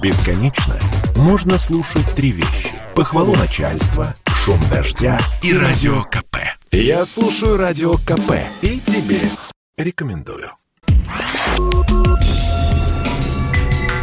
[0.00, 0.78] Бесконечно
[1.16, 2.70] можно слушать три вещи.
[2.94, 6.36] Похвалу начальства, шум дождя и радио КП.
[6.70, 9.18] Я слушаю радио КП и тебе
[9.76, 10.50] рекомендую.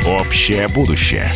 [0.05, 1.31] Общее будущее.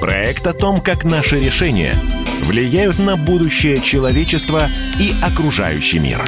[0.00, 1.94] Проект о том, как наши решения
[2.42, 4.68] влияют на будущее человечества
[4.98, 6.24] и окружающий мир.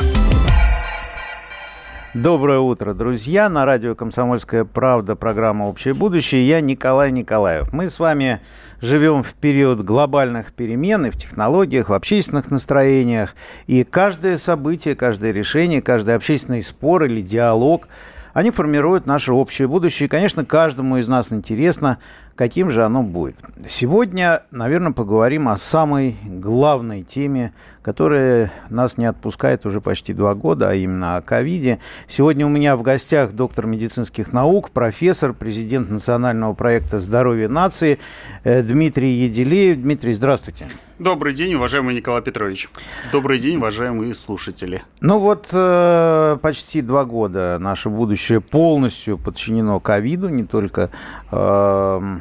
[2.22, 3.48] Доброе утро, друзья.
[3.48, 6.48] На радио «Комсомольская правда» программа «Общее будущее».
[6.48, 7.72] Я Николай Николаев.
[7.72, 8.40] Мы с вами
[8.80, 13.36] живем в период глобальных перемен и в технологиях, в общественных настроениях.
[13.68, 17.86] И каждое событие, каждое решение, каждый общественный спор или диалог–
[18.38, 20.06] они формируют наше общее будущее.
[20.06, 21.98] И, конечно, каждому из нас интересно,
[22.38, 23.34] каким же оно будет.
[23.68, 27.52] Сегодня, наверное, поговорим о самой главной теме,
[27.82, 31.80] которая нас не отпускает уже почти два года, а именно о ковиде.
[32.06, 37.98] Сегодня у меня в гостях доктор медицинских наук, профессор, президент национального проекта «Здоровье нации»
[38.44, 39.82] э, Дмитрий Еделеев.
[39.82, 40.68] Дмитрий, здравствуйте.
[40.98, 42.68] Добрый день, уважаемый Николай Петрович.
[43.12, 44.82] Добрый день, уважаемые слушатели.
[45.00, 50.90] Ну вот э, почти два года наше будущее полностью подчинено ковиду, не только
[51.30, 52.18] э,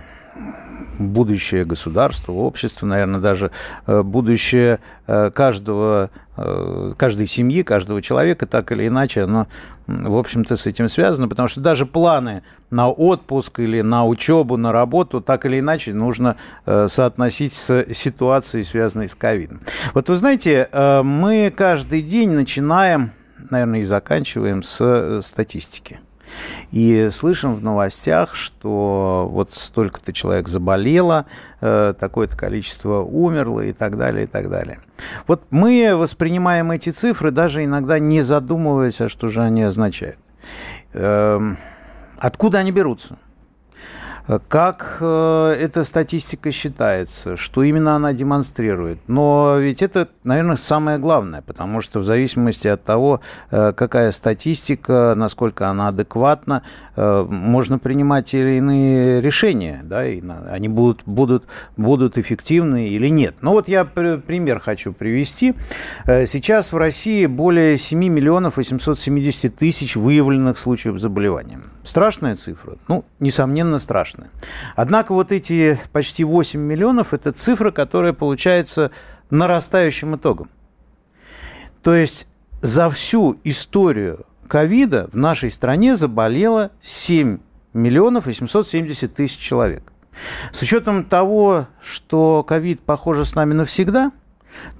[0.99, 3.51] будущее государства, общества, наверное, даже
[3.85, 9.47] э, будущее э, каждого, э, каждой семьи, каждого человека, так или иначе, оно,
[9.87, 14.71] в общем-то, с этим связано, потому что даже планы на отпуск или на учебу, на
[14.71, 19.61] работу, так или иначе, нужно соотносить с ситуацией, связанной с ковидом.
[19.93, 23.11] Вот вы знаете, мы каждый день начинаем,
[23.49, 26.01] наверное, и заканчиваем с статистики.
[26.71, 31.25] И слышим в новостях, что вот столько-то человек заболело,
[31.61, 34.79] э, такое-то количество умерло и так далее, и так далее.
[35.27, 40.19] Вот мы воспринимаем эти цифры, даже иногда не задумываясь, а что же они означают.
[40.93, 41.57] Эм,
[42.17, 43.17] откуда они берутся?
[44.49, 48.99] Как э, эта статистика считается, что именно она демонстрирует.
[49.07, 53.21] Но ведь это, наверное, самое главное, потому что в зависимости от того,
[53.51, 56.63] э, какая статистика, насколько она адекватна,
[56.97, 61.45] э, можно принимать или иные решения, да, и они будут, будут,
[61.77, 63.35] будут эффективны или нет.
[63.41, 65.55] Ну вот я пример хочу привести.
[66.05, 71.59] Сейчас в России более 7 миллионов 870 тысяч выявленных случаев заболевания.
[71.87, 72.77] Страшная цифра?
[72.89, 74.29] Ну, несомненно, страшная.
[74.75, 78.91] Однако вот эти почти 8 миллионов– это цифра, которая получается
[79.29, 80.49] нарастающим итогом.
[81.81, 82.27] То есть
[82.59, 87.39] за всю историю ковида в нашей стране заболело 7
[87.71, 89.93] миллионов 870 тысяч человек.
[90.51, 94.11] С учетом того, что ковид, похоже, с нами навсегда–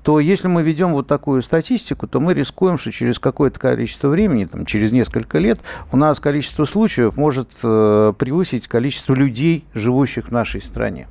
[0.03, 4.45] то если мы ведем вот такую статистику, то мы рискуем, что через какое-то количество времени,
[4.45, 5.59] там, через несколько лет,
[5.91, 11.07] у нас количество случаев может э, превысить количество людей, живущих в нашей стране.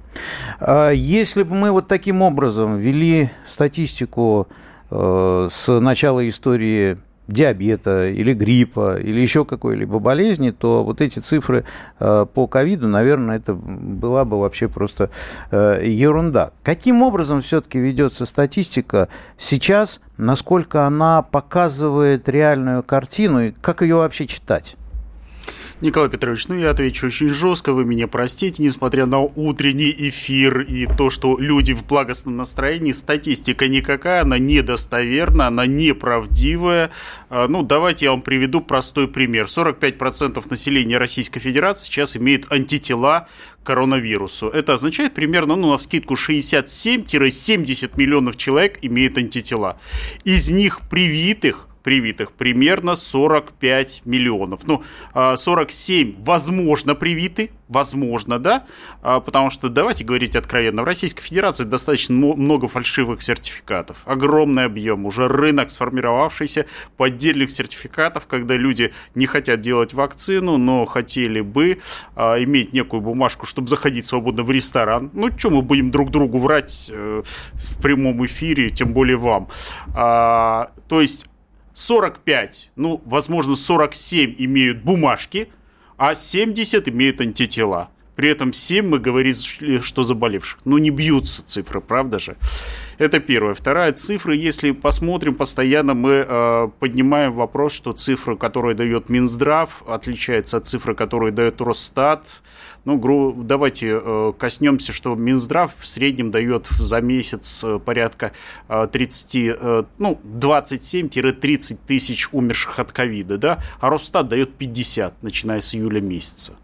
[0.60, 4.48] А если бы мы вот таким образом вели статистику
[4.90, 11.64] э, с начала истории диабета или гриппа или еще какой-либо болезни, то вот эти цифры
[11.98, 15.10] э, по ковиду, наверное, это была бы вообще просто
[15.50, 16.52] э, ерунда.
[16.62, 24.26] Каким образом все-таки ведется статистика сейчас, насколько она показывает реальную картину и как ее вообще
[24.26, 24.76] читать?
[25.82, 30.86] Николай Петрович, ну я отвечу очень жестко, вы меня простите, несмотря на утренний эфир и
[30.86, 36.90] то, что люди в благостном настроении, статистика никакая, она недостоверна, она неправдивая.
[37.28, 39.46] А, ну, давайте я вам приведу простой пример.
[39.46, 43.28] 45% населения Российской Федерации сейчас имеет антитела
[43.62, 44.48] к коронавирусу.
[44.48, 49.78] Это означает примерно, ну, на вскидку 67-70 миллионов человек имеют антитела.
[50.24, 54.66] Из них привитых привитых примерно 45 миллионов.
[54.66, 54.82] Ну,
[55.14, 58.64] 47 а, возможно привиты, возможно, да,
[59.02, 65.06] а, потому что, давайте говорить откровенно, в Российской Федерации достаточно много фальшивых сертификатов, огромный объем,
[65.06, 66.66] уже рынок сформировавшийся
[66.96, 71.78] поддельных сертификатов, когда люди не хотят делать вакцину, но хотели бы
[72.16, 75.12] а, иметь некую бумажку, чтобы заходить свободно в ресторан.
[75.12, 77.22] Ну, что мы будем друг другу врать э,
[77.54, 79.48] в прямом эфире, тем более вам.
[79.94, 81.28] То есть
[81.76, 85.48] 45, ну, возможно, 47 имеют бумажки,
[85.98, 87.90] а 70 имеют антитела.
[88.14, 89.34] При этом 7 мы говорим,
[89.82, 90.60] что заболевших.
[90.64, 92.38] Ну, не бьются цифры, правда же?
[92.96, 93.52] Это первое.
[93.52, 100.56] Вторая цифра, если посмотрим, постоянно мы э, поднимаем вопрос, что цифра, которую дает Минздрав, отличается
[100.56, 102.40] от цифры, которую дает Росстат.
[102.86, 108.30] Ну, давайте э, коснемся, что Минздрав в среднем дает за месяц э, порядка
[108.68, 115.74] 30, э, ну, 27-30 тысяч умерших от ковида, да, а Росстат дает 50, начиная с
[115.74, 116.54] июля месяца.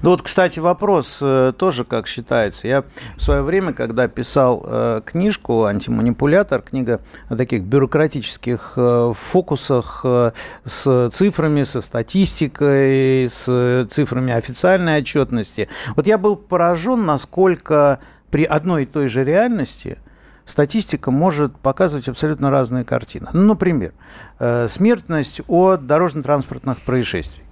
[0.00, 2.66] Ну вот, кстати, вопрос э, тоже, как считается.
[2.66, 2.84] Я
[3.16, 10.04] в свое время, когда писал э, книжку «Антиманипулятор», книга о таких бюрократических э, фокусах
[10.64, 17.98] с цифрами, со статистикой, с цифрами официальной отчетности, вот я был поражен, насколько
[18.30, 19.98] при одной и той же реальности
[20.46, 23.28] статистика может показывать абсолютно разные картины.
[23.32, 23.92] Ну, например,
[24.68, 27.44] смертность от дорожно-транспортных происшествий.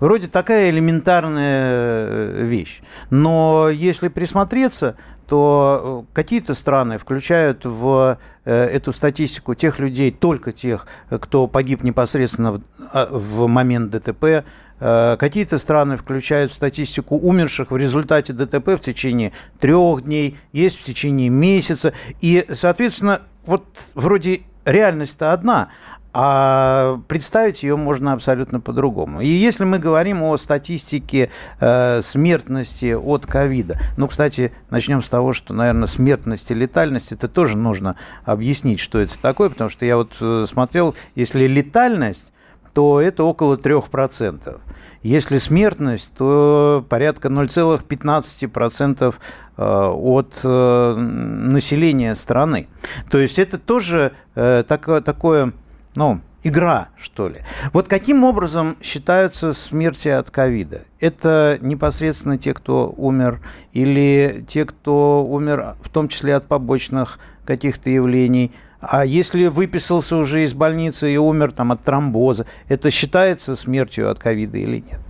[0.00, 2.80] Вроде такая элементарная э, вещь.
[3.10, 4.96] Но если присмотреться,
[5.26, 11.82] то э, какие-то страны включают в э, эту статистику тех людей, только тех, кто погиб
[11.82, 12.60] непосредственно в,
[12.92, 14.44] а, момент ДТП,
[14.80, 20.84] Какие-то страны включают в статистику умерших в результате ДТП в течение трех дней, есть в
[20.84, 21.94] течение месяца.
[22.20, 23.64] И, соответственно, вот
[23.96, 25.70] вроде реальность-то одна,
[26.20, 29.20] а представить ее можно абсолютно по-другому.
[29.20, 31.30] И если мы говорим о статистике
[31.60, 37.28] э, смертности от ковида, ну, кстати, начнем с того, что, наверное, смертность и летальность, это
[37.28, 37.94] тоже нужно
[38.24, 42.32] объяснить, что это такое, потому что я вот э, смотрел, если летальность,
[42.74, 44.60] то это около 3%.
[45.04, 49.14] Если смертность, то порядка 0,15%
[49.56, 52.66] э, от э, населения страны.
[53.08, 55.52] То есть это тоже такое, такое
[55.98, 57.40] ну, игра, что ли.
[57.72, 60.82] Вот каким образом считаются смерти от ковида?
[61.00, 63.40] Это непосредственно те, кто умер,
[63.72, 68.52] или те, кто умер в том числе от побочных каких-то явлений?
[68.80, 74.20] А если выписался уже из больницы и умер там, от тромбоза, это считается смертью от
[74.20, 75.00] ковида или нет?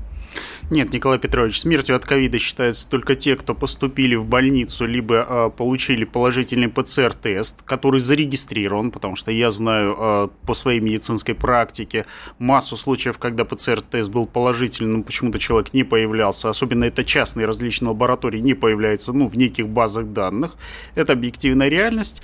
[0.71, 5.51] Нет, Николай Петрович, смертью от ковида считаются только те, кто поступили в больницу, либо э,
[5.57, 12.05] получили положительный ПЦР-тест, который зарегистрирован, потому что я знаю э, по своей медицинской практике
[12.39, 18.39] массу случаев, когда ПЦР-тест был положительным, почему-то человек не появлялся, особенно это частные различные лаборатории,
[18.39, 20.57] не появляется ну, в неких базах данных.
[20.95, 22.21] Это объективная реальность.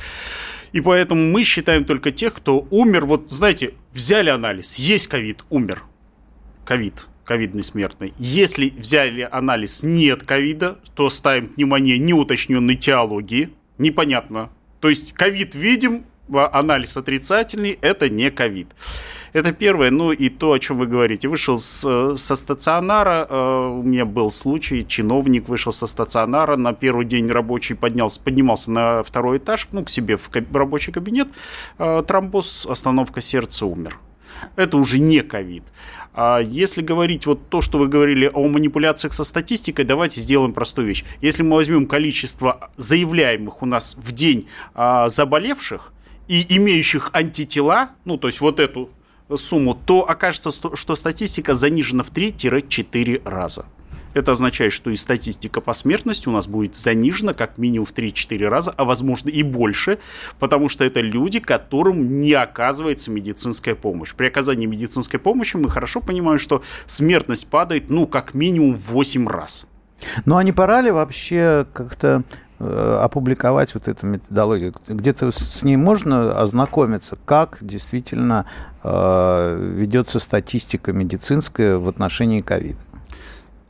[0.72, 3.06] И поэтому мы считаем только тех, кто умер.
[3.06, 5.82] Вот, знаете, взяли анализ, есть ковид, умер.
[6.66, 8.12] Ковид ковидной смертной.
[8.18, 13.50] Если взяли анализ нет ковида, то ставим внимание неуточненной теологии.
[13.78, 14.50] Непонятно.
[14.80, 18.68] То есть ковид видим, а анализ отрицательный, это не ковид.
[19.32, 19.90] Это первое.
[19.90, 21.28] Ну и то, о чем вы говорите.
[21.28, 27.04] Вышел с, со стационара, э, у меня был случай, чиновник вышел со стационара, на первый
[27.04, 31.28] день рабочий поднялся, поднимался на второй этаж, ну, к себе в рабочий кабинет,
[31.78, 33.98] э, тромбоз, остановка сердца, умер.
[34.56, 35.64] Это уже не ковид.
[36.12, 40.86] А если говорить вот то, что вы говорили о манипуляциях со статистикой, давайте сделаем простую
[40.86, 41.04] вещь.
[41.20, 45.92] Если мы возьмем количество заявляемых у нас в день а, заболевших
[46.28, 48.90] и имеющих антитела, ну то есть вот эту
[49.34, 53.66] сумму, то окажется, что статистика занижена в 3-4 раза.
[54.14, 58.48] Это означает, что и статистика по смертности у нас будет занижена как минимум в 3-4
[58.48, 59.98] раза, а возможно и больше,
[60.38, 64.14] потому что это люди, которым не оказывается медицинская помощь.
[64.14, 69.28] При оказании медицинской помощи мы хорошо понимаем, что смертность падает, ну, как минимум в 8
[69.28, 69.66] раз.
[70.24, 72.22] Ну, а не пора ли вообще как-то
[72.58, 74.74] э, опубликовать вот эту методологию?
[74.86, 78.46] Где-то с ней можно ознакомиться, как действительно
[78.82, 82.78] э, ведется статистика медицинская в отношении ковида?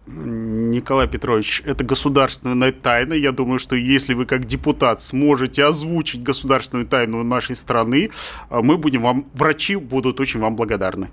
[0.07, 3.15] Николай Петрович, это государственная тайна.
[3.15, 8.11] Я думаю, что если вы как депутат сможете озвучить государственную тайну нашей страны,
[8.51, 11.09] а, мы будем вам, врачи будут очень вам благодарны.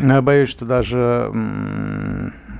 [0.00, 1.32] Ну, я боюсь, что даже,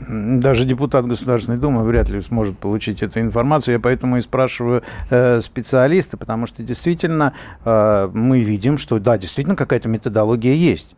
[0.09, 3.75] даже депутат Государственной Думы вряд ли сможет получить эту информацию.
[3.75, 9.57] Я поэтому и спрашиваю э, специалиста, потому что действительно э, мы видим, что да, действительно
[9.57, 10.95] какая-то методология есть.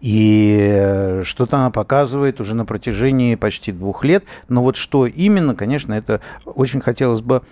[0.00, 4.24] И э, что-то она показывает уже на протяжении почти двух лет.
[4.48, 7.42] Но вот что именно, конечно, это очень хотелось бы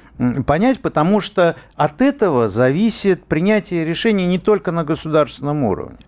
[0.47, 5.99] понять, потому что от этого зависит принятие решений не только на государственном уровне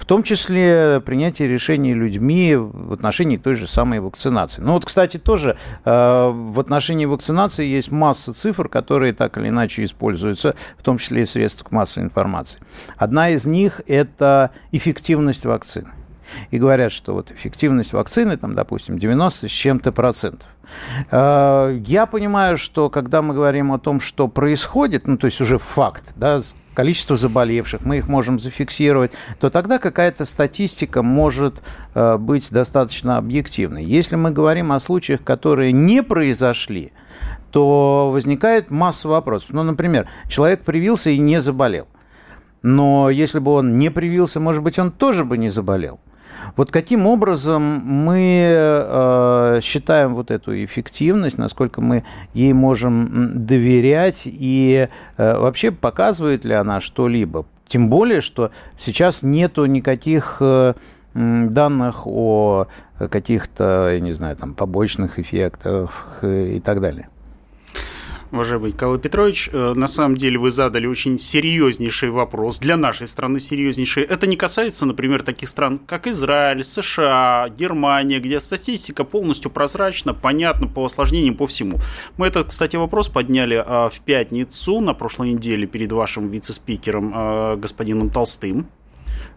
[0.00, 4.62] в том числе принятие решений людьми в отношении той же самой вакцинации.
[4.62, 5.90] Ну вот, кстати, тоже э,
[6.32, 11.24] в отношении вакцинации есть масса цифр, которые так или иначе используются, в том числе и
[11.26, 12.58] в средствах массовой информации.
[12.96, 15.90] Одна из них– это эффективность вакцины.
[16.50, 20.48] И говорят, что вот эффективность вакцины, там, допустим, 90 с чем-то процентов.
[21.10, 25.58] Э, я понимаю, что когда мы говорим о том, что происходит, ну, то есть уже
[25.58, 26.40] факт, да,
[26.80, 31.62] количество заболевших, мы их можем зафиксировать, то тогда какая-то статистика может
[31.94, 33.84] э, быть достаточно объективной.
[33.84, 36.92] Если мы говорим о случаях, которые не произошли,
[37.50, 39.50] то возникает масса вопросов.
[39.52, 41.86] Ну, например, человек привился и не заболел.
[42.62, 46.00] Но если бы он не привился, может быть, он тоже бы не заболел.
[46.56, 54.88] Вот каким образом мы э, считаем вот эту эффективность, насколько мы ей можем доверять и
[55.16, 57.46] э, вообще показывает ли она что-либо?
[57.66, 60.74] Тем более, что сейчас нету никаких э,
[61.14, 62.66] данных о
[62.98, 67.08] каких-то, я не знаю, там побочных эффектах и так далее.
[68.32, 73.40] Уважаемый Николай Петрович, э, на самом деле вы задали очень серьезнейший вопрос, для нашей страны
[73.40, 74.04] серьезнейший.
[74.04, 80.68] Это не касается, например, таких стран, как Израиль, США, Германия, где статистика полностью прозрачна, понятна
[80.68, 81.80] по осложнениям, по всему.
[82.18, 87.56] Мы этот, кстати, вопрос подняли а, в пятницу на прошлой неделе перед вашим вице-спикером а,
[87.56, 88.68] господином Толстым.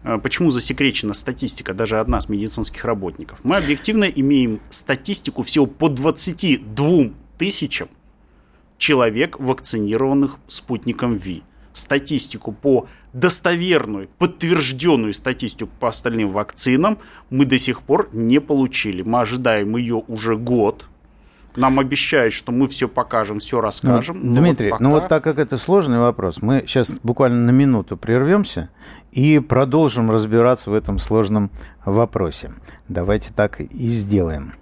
[0.04, 3.40] А, почему засекречена статистика, даже одна с медицинских работников?
[3.42, 7.88] Мы объективно имеем статистику всего по 22 тысячам
[8.78, 11.42] человек, вакцинированных спутником ВИ.
[11.72, 16.98] Статистику по достоверную, подтвержденную статистику по остальным вакцинам
[17.30, 19.02] мы до сих пор не получили.
[19.02, 20.86] Мы ожидаем ее уже год.
[21.56, 24.18] Нам обещают, что мы все покажем, все расскажем.
[24.22, 24.84] Ну, Дмитрий, вот пока...
[24.84, 28.70] ну вот так как это сложный вопрос, мы сейчас буквально на минуту прервемся
[29.12, 31.50] и продолжим разбираться в этом сложном
[31.84, 32.52] вопросе.
[32.88, 34.54] Давайте так и сделаем.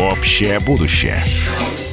[0.00, 1.24] Общее будущее.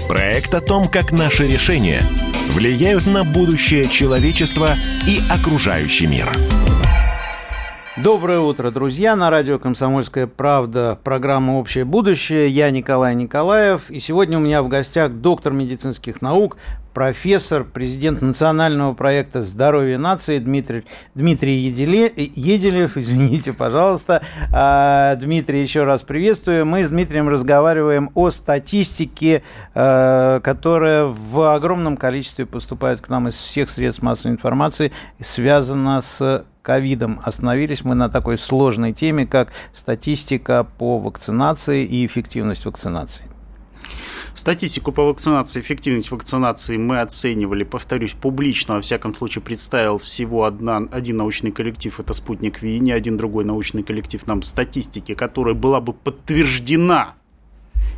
[0.08, 2.02] Проект о том, как наши решения
[2.50, 4.76] влияют на будущее человечества
[5.08, 6.32] и окружающий мир.
[7.98, 9.16] Доброе утро, друзья!
[9.16, 12.48] На радио «Комсомольская правда» программа «Общее будущее».
[12.48, 13.90] Я Николай Николаев.
[13.90, 16.58] И сегодня у меня в гостях доктор медицинских наук,
[16.96, 22.96] профессор, президент национального проекта «Здоровье нации» Дмитрий, Дмитрий Еделе, Еделев.
[22.96, 24.24] Извините, пожалуйста.
[24.54, 26.66] А, Дмитрий, еще раз приветствую.
[26.66, 33.36] Мы с Дмитрием разговариваем о статистике, а, которая в огромном количестве поступает к нам из
[33.36, 37.20] всех средств массовой информации, связана с ковидом.
[37.26, 43.35] Остановились мы на такой сложной теме, как статистика по вакцинации и эффективность вакцинации.
[44.36, 50.88] Статистику по вакцинации, эффективность вакцинации мы оценивали, повторюсь, публично, во всяком случае, представил всего одна,
[50.92, 55.80] один научный коллектив, это «Спутник Ви», ни один другой научный коллектив нам статистики, которая была
[55.80, 57.16] бы подтверждена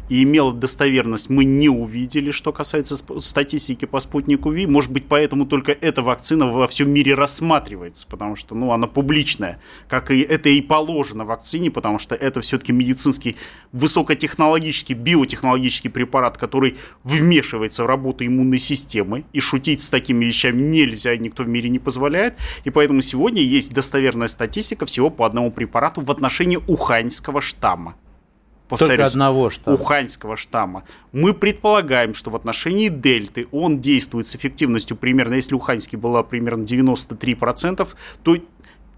[0.10, 4.65] и имела достоверность, мы не увидели, что касается статистики по спутнику ВИ.
[4.67, 9.60] Может быть, поэтому только эта вакцина во всем мире рассматривается, потому что ну, она публичная,
[9.89, 13.36] как и это и положено вакцине, потому что это все-таки медицинский
[13.72, 21.15] высокотехнологический, биотехнологический препарат, который вмешивается в работу иммунной системы, и шутить с такими вещами нельзя,
[21.17, 26.01] никто в мире не позволяет, и поэтому сегодня есть достоверная статистика всего по одному препарату
[26.01, 27.96] в отношении уханьского штамма
[28.67, 29.75] повторюсь, Только одного штамма.
[29.77, 30.83] уханьского штамма.
[31.12, 36.63] Мы предполагаем, что в отношении дельты он действует с эффективностью примерно, если уханьский была примерно
[36.63, 37.88] 93%,
[38.24, 38.38] то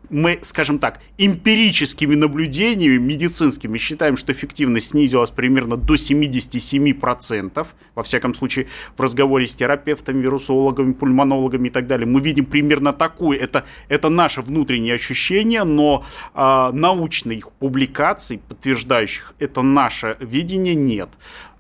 [0.10, 7.68] мы, скажем так, эмпирическими наблюдениями медицинскими считаем, что эффективность снизилась примерно до 77%.
[7.96, 12.94] Во всяком случае, в разговоре с терапевтами, вирусологами, пульмонологами и так далее, мы видим примерно
[12.94, 13.38] такое.
[13.38, 21.10] Это, это наше внутреннее ощущение, но э, научных публикаций, подтверждающих это наше видение, нет.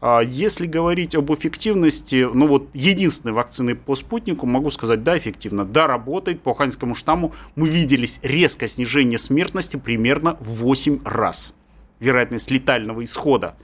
[0.02, 5.66] А если говорить об эффективности, ну вот единственной вакцины по спутнику, могу сказать, да, эффективно,
[5.66, 6.42] да, работает.
[6.42, 11.54] По ханьскому штамму мы виделись резкое снижение смертности примерно в 8 раз.
[12.00, 13.58] Вероятность летального исхода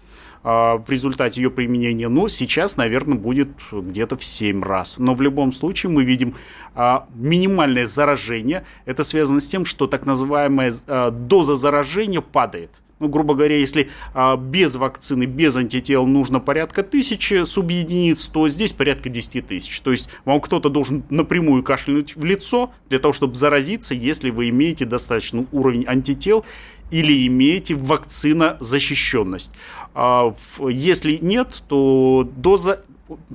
[0.44, 5.00] а, в результате ее применения, но сейчас, наверное, будет где-то в 7 раз.
[5.00, 6.36] Но в любом случае мы видим
[6.74, 8.66] а, минимальное заражение.
[8.84, 10.74] Это связано с тем, что так называемая
[11.12, 17.44] доза заражения падает– ну, грубо говоря, если а, без вакцины, без антител нужно порядка тысячи
[17.44, 19.80] субъединиц, то здесь порядка 10 тысяч.
[19.82, 24.50] То есть вам кто-то должен напрямую кашлянуть в лицо для того, чтобы заразиться, если вы
[24.50, 26.46] имеете достаточный уровень антител
[26.90, 29.54] или имеете вакцинозащищенность.
[29.94, 32.86] А, если нет, то доза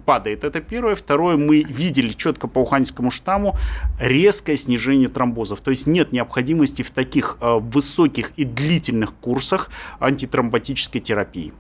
[0.05, 0.45] падает.
[0.45, 0.95] Это первое.
[0.95, 3.57] Второе, мы видели четко по уханьскому штамму
[4.01, 5.61] резкое снижение тромбозов.
[5.61, 11.53] То есть нет необходимости в таких э, высоких и длительных курсах антитромботической терапии.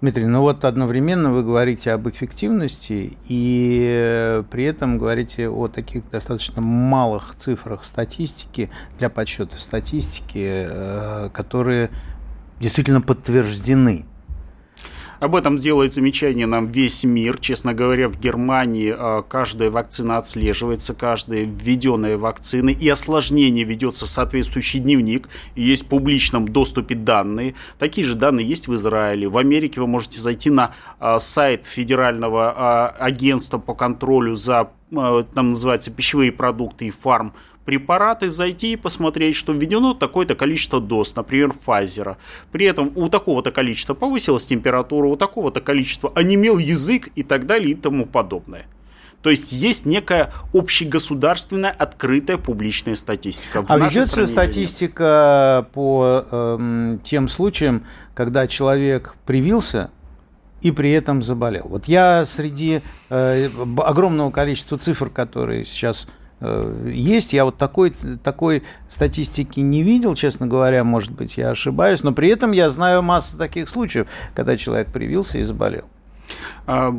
[0.00, 6.08] Дмитрий, ну вот одновременно вы говорите об эффективности и э, при этом говорите о таких
[6.10, 11.90] достаточно малых цифрах статистики для подсчета статистики, э, которые
[12.60, 14.04] действительно подтверждены.
[15.18, 17.38] Об этом делает замечание нам весь мир.
[17.38, 24.80] Честно говоря, в Германии а, каждая вакцина отслеживается, каждая введенная вакцина, и осложнение ведется соответствующий
[24.80, 27.54] дневник, есть в публичном доступе данные.
[27.78, 29.28] Такие же данные есть в Израиле.
[29.28, 35.50] В Америке вы можете зайти на а, сайт Федерального а, агентства по контролю за, там
[35.50, 37.32] называется, пищевые продукты и фарм
[37.66, 42.16] препараты, зайти и посмотреть, что введено такое-то количество доз, например, Pfizer.
[42.52, 47.72] При этом у такого-то количества повысилась температура, у такого-то количества онемел язык и так далее
[47.72, 48.66] и тому подобное.
[49.22, 53.62] То есть есть некая общегосударственная открытая публичная статистика.
[53.62, 59.90] В а ведется статистика по э, тем случаям, когда человек привился
[60.62, 61.66] и при этом заболел.
[61.68, 66.06] Вот я среди э, огромного количества цифр, которые сейчас
[66.40, 72.12] есть, я вот такой, такой статистики не видел, честно говоря, может быть, я ошибаюсь, но
[72.12, 75.84] при этом я знаю массу таких случаев, когда человек привился и заболел.
[76.66, 76.92] А,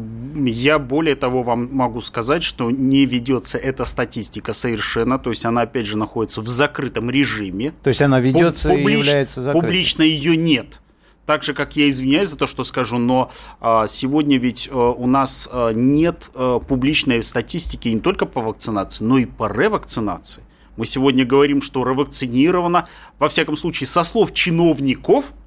[0.46, 5.62] я более того вам могу сказать, что не ведется эта статистика совершенно, то есть она
[5.62, 7.74] опять же находится в закрытом режиме.
[7.84, 8.88] То есть она ведется Публич...
[8.88, 9.68] и является закрытой.
[9.68, 10.80] Публично ее нет.
[11.28, 13.30] Так же, как я извиняюсь за то, что скажу, но
[13.60, 19.04] а, сегодня ведь а, у нас а, нет а, публичной статистики не только по вакцинации,
[19.04, 20.44] но и по ревакцинации.
[20.78, 22.88] Мы сегодня говорим, что ревакцинировано,
[23.20, 25.34] во всяком случае, со слов чиновников–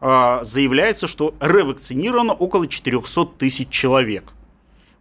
[0.00, 4.32] а, заявляется, что ревакцинировано около 400 тысяч человек.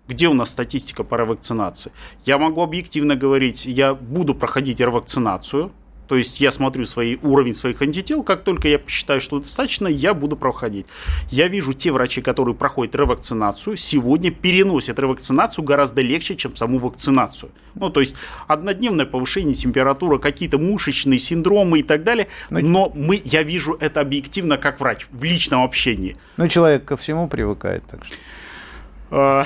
[0.08, 1.92] Где у нас статистика по ревакцинации?
[2.26, 5.72] Я могу объективно говорить, я буду проходить ревакцинацию–
[6.08, 10.14] то есть я смотрю свой уровень своих антител, как только я посчитаю, что достаточно, я
[10.14, 10.86] буду проходить.
[11.30, 17.52] Я вижу те врачи, которые проходят ревакцинацию, сегодня переносят ревакцинацию гораздо легче, чем саму вакцинацию.
[17.76, 18.16] Ну, то есть
[18.48, 22.28] однодневное повышение температуры, какие-то мышечные синдромы и так далее.
[22.50, 26.16] Но, но мы, я вижу это объективно как врач в личном общении.
[26.38, 28.16] Ну, человек ко всему привыкает, так что.
[29.18, 29.46] А,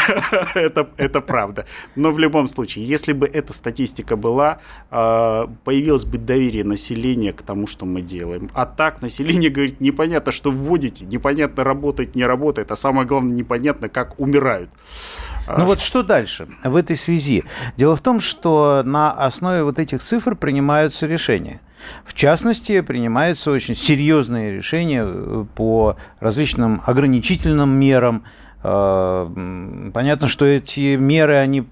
[0.54, 1.66] это, это правда.
[1.94, 4.60] Но в любом случае, если бы эта статистика была,
[4.90, 8.48] а, появилось бы доверие населения к тому, что мы делаем.
[8.54, 13.90] А так население говорит, непонятно, что вводите, непонятно, работает, не работает, а самое главное, непонятно,
[13.90, 14.70] как умирают.
[15.46, 17.44] Ну вот что дальше в этой связи?
[17.76, 21.60] Дело в том, что на основе вот этих цифр принимаются решения.
[22.04, 30.96] В частности, принимаются очень серьезные решения э, по различным ограничительным мерам, Э, понятно, что эти
[30.96, 31.64] меры, они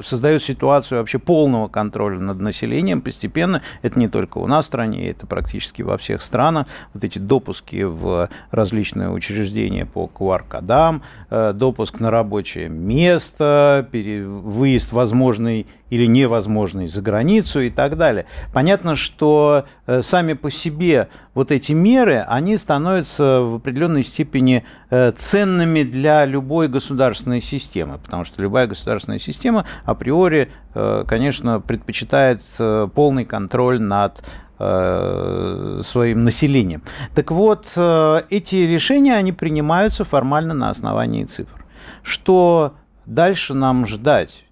[0.00, 3.62] создают ситуацию вообще полного контроля над населением постепенно.
[3.82, 6.66] Это не только у нас в стране, это практически во всех странах.
[6.94, 15.66] Вот эти допуски в различные учреждения по QR-кодам, э, допуск на рабочее место, выезд возможный
[15.92, 18.24] или невозможный за границу и так далее.
[18.54, 25.12] Понятно, что э, сами по себе вот эти меры, они становятся в определенной степени э,
[25.12, 32.40] ценными для любой государственной системы, потому что любая государственная система априори, э, конечно, предпочитает
[32.94, 34.22] полный контроль над
[34.58, 36.82] своим населением.
[37.16, 37.66] Так вот,
[38.30, 41.64] эти решения, они принимаются формально на основании цифр.
[42.04, 44.44] Что дальше нам ждать?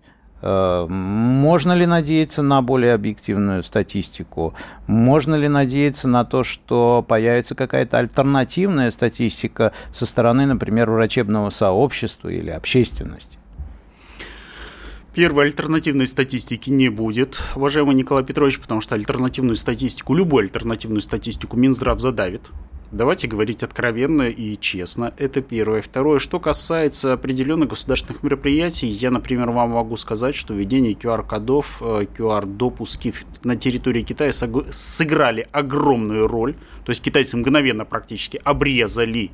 [0.43, 4.55] Э, можно ли надеяться на более объективную статистику?
[4.87, 12.29] Можно ли надеяться на то, что появится какая-то альтернативная статистика со стороны, например, врачебного сообщества
[12.29, 13.40] или общественности?
[15.13, 21.57] Первой альтернативной статистики не будет, уважаемый Николай Петрович, потому что альтернативную статистику, любую альтернативную статистику
[21.57, 22.51] Минздрав задавит.
[22.93, 25.13] Давайте говорить откровенно и честно.
[25.17, 25.81] Это первое.
[25.83, 33.09] Второе, что касается определенных государственных мероприятий, я, например, вам могу сказать, что введение QR-кодов, QR-допуски
[33.09, 36.55] э, на территории Китая сыграли огромную роль.
[36.85, 39.31] То есть китайцы мгновенно практически обрезали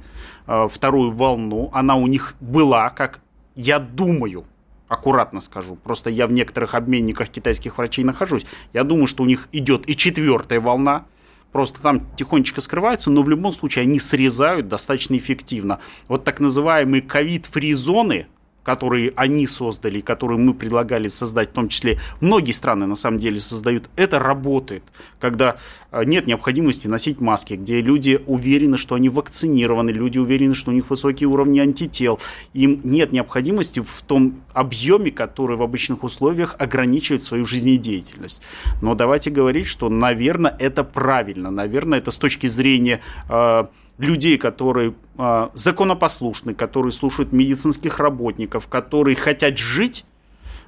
[0.46, 1.70] э, вторую волну.
[1.74, 3.20] Она у них была, как
[3.54, 4.44] я думаю,
[4.88, 5.76] аккуратно скажу.
[5.76, 8.46] Просто я в некоторых обменниках китайских врачей нахожусь.
[8.72, 11.06] Я думаю, что у них идет и четвертая волна
[11.52, 15.80] просто там тихонечко скрываются, но в любом случае они срезают достаточно эффективно.
[16.06, 18.26] Вот так называемые ковид-фри зоны,
[18.66, 23.38] которые они создали, которые мы предлагали создать, в том числе многие страны на самом деле
[23.38, 24.82] создают, это работает,
[25.20, 25.56] когда
[25.92, 30.74] э, нет необходимости носить маски, где люди уверены, что они вакцинированы, люди уверены, что у
[30.74, 32.18] них высокие уровни антител,
[32.54, 38.42] им нет необходимости в том объеме, который в обычных условиях ограничивает свою жизнедеятельность.
[38.82, 43.66] Но давайте говорить, что, наверное, это правильно, наверное, это с точки зрения э,
[43.98, 50.04] людей, которые э, законопослушны, которые слушают медицинских работников, которые хотят жить,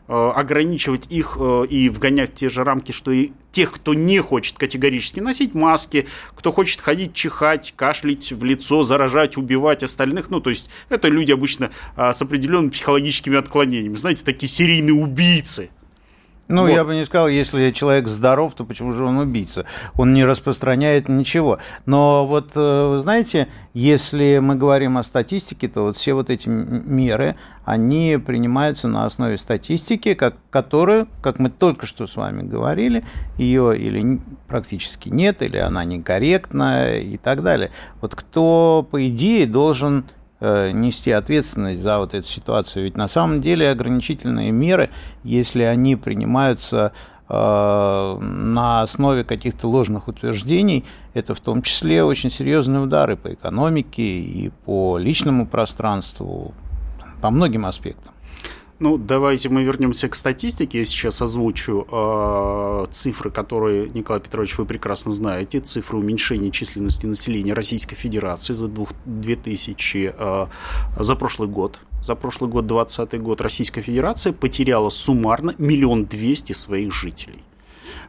[0.09, 4.21] э, ограничивать их э, и вгонять в те же рамки, что и тех, кто не
[4.21, 10.31] хочет категорически носить маски, кто хочет ходить, чихать, кашлять в лицо, заражать, убивать остальных.
[10.31, 13.97] Ну, то есть это люди обычно э, с определенными психологическими отклонениями.
[13.97, 15.71] Знаете, такие серийные убийцы
[16.49, 16.71] Ну, вот.
[16.71, 19.67] я бы не сказал, если человек здоров, то почему же он убийца?
[19.97, 21.59] Он не распространяет ничего.
[21.85, 26.49] Но вот, э, вы знаете, если мы говорим о статистике, то вот все вот эти
[26.49, 33.05] меры, они принимаются на основе статистики, как, которая, как мы только что с вами говорили,
[33.37, 37.71] ее или практически нет, или она некорректна и так далее.
[38.01, 40.07] Вот кто, по идее, должен
[40.41, 42.85] нести ответственность за вот эту ситуацию.
[42.85, 44.91] Ведь на самом деле ограничительные меры,
[45.25, 46.93] если они принимаются
[47.29, 54.03] э, на основе каких-то ложных утверждений, это в том числе очень серьезные удары по экономике
[54.03, 56.55] и по личному пространству,
[57.21, 58.13] по многим аспектам.
[58.81, 60.79] Ну, давайте мы вернемся к статистике.
[60.79, 65.59] Я сейчас озвучу э, цифры, которые, Николай Петрович, вы прекрасно знаете.
[65.59, 68.71] Цифры уменьшения численности населения Российской Федерации за
[69.05, 70.47] 2000, э,
[70.97, 71.81] за прошлый год.
[72.01, 77.43] За прошлый год, 2020 год, Российская Федерация потеряла суммарно миллион двести своих жителей.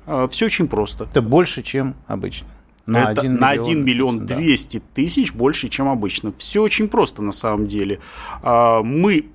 [0.06, 1.06] Э, все очень просто.
[1.06, 2.48] Это больше, чем обычно.
[2.86, 4.84] На это 1 миллион, на 1 миллион 200 да.
[4.94, 6.32] тысяч больше, чем обычно.
[6.38, 8.00] Все очень просто на самом деле.
[8.44, 9.26] Э, мы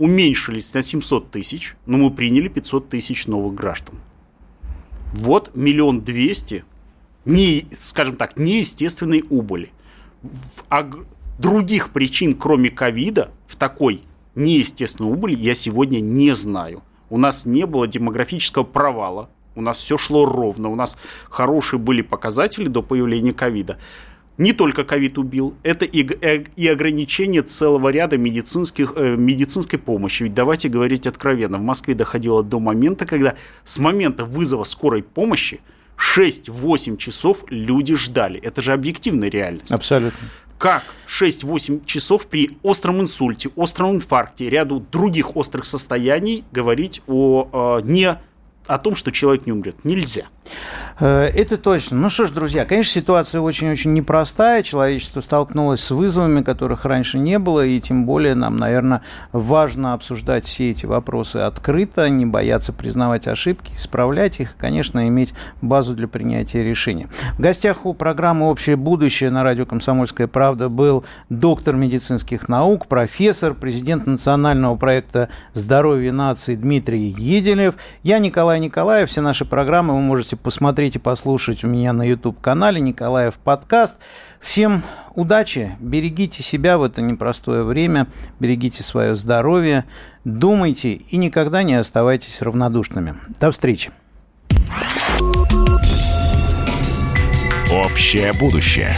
[0.00, 3.96] уменьшились на 700 тысяч, но мы приняли 500 тысяч новых граждан.
[5.12, 6.64] Вот миллион двести,
[7.26, 9.70] не, скажем так, неестественной убыли.
[10.70, 10.90] А
[11.38, 14.00] других причин, кроме ковида, в такой
[14.34, 16.82] неестественной убыли я сегодня не знаю.
[17.10, 20.96] У нас не было демографического провала, у нас все шло ровно, у нас
[21.28, 23.78] хорошие были показатели до появления ковида
[24.40, 30.22] не только ковид убил, это и, э, и ограничение целого ряда медицинских, э, медицинской помощи.
[30.22, 35.60] Ведь давайте говорить откровенно, в Москве доходило до момента, когда с момента вызова скорой помощи
[35.96, 38.40] 6-8 часов люди ждали.
[38.40, 39.72] Это же объективная реальность.
[39.72, 40.18] Абсолютно.
[40.56, 47.86] Как 6-8 часов при остром инсульте, остром инфаркте, ряду других острых состояний говорить о э,
[47.86, 48.18] не
[48.70, 49.84] о том, что человек не умрет.
[49.84, 50.22] Нельзя.
[51.00, 51.96] Э, это точно.
[51.96, 54.62] Ну что ж, друзья, конечно, ситуация очень-очень непростая.
[54.62, 59.02] Человечество столкнулось с вызовами, которых раньше не было, и тем более нам, наверное,
[59.32, 65.34] важно обсуждать все эти вопросы открыто, не бояться признавать ошибки, исправлять их, и, конечно, иметь
[65.60, 67.08] базу для принятия решения.
[67.36, 73.54] В гостях у программы «Общее будущее» на радио «Комсомольская правда» был доктор медицинских наук, профессор,
[73.54, 77.74] президент национального проекта «Здоровье нации» Дмитрий Еделев.
[78.04, 79.10] Я Николай Николаев.
[79.10, 83.96] Все наши программы вы можете посмотреть и послушать у меня на YouTube-канале Николаев подкаст.
[84.40, 84.82] Всем
[85.14, 88.06] удачи, берегите себя в это непростое время,
[88.38, 89.84] берегите свое здоровье,
[90.24, 93.16] думайте и никогда не оставайтесь равнодушными.
[93.40, 93.90] До встречи.
[97.72, 98.96] Общее будущее.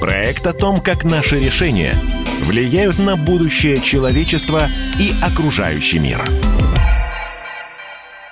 [0.00, 1.94] Проект о том, как наши решения
[2.42, 4.68] влияют на будущее человечества
[4.98, 6.22] и окружающий мир.